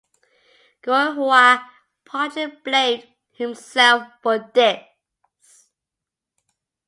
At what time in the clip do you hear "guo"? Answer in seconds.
0.83-1.01